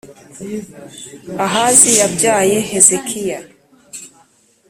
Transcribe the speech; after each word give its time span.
Ahazi 1.45 1.89
yabyaye 1.99 2.57
Hezekiya, 2.69 3.39